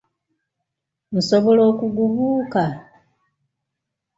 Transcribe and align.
Nsobola 1.17 1.61
okugubuuka! 1.71 2.63